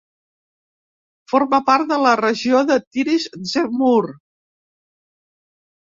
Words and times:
Forma 1.33 1.59
part 1.67 1.91
de 1.93 1.99
la 2.05 2.15
regió 2.21 2.63
de 2.71 2.79
Tiris 2.97 3.29
Zemmour. 3.53 4.11